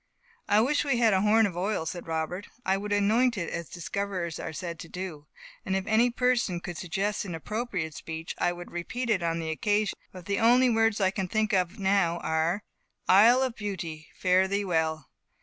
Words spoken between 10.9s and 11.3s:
I can